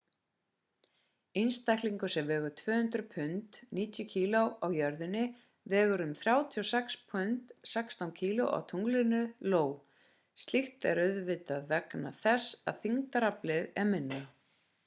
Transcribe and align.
einstaklingur 1.41 2.09
sem 2.13 2.29
vegur 2.31 2.53
200 2.61 3.03
pund 3.11 3.59
90 3.79 4.07
kg 4.13 4.41
á 4.65 4.67
jörðinni 4.77 5.21
vegur 5.75 6.03
um 6.07 6.15
36 6.23 6.97
pund 7.13 7.53
16 7.75 8.15
kg 8.23 8.49
á 8.57 8.57
tunglinu 8.73 9.21
ió. 9.53 9.63
slíkt 10.47 10.89
er 10.95 11.03
auðvitað 11.07 11.71
vegna 11.77 12.15
þess 12.25 12.59
að 12.73 12.83
þyngdaraflið 12.87 13.73
er 13.85 13.89
minna 13.95 14.23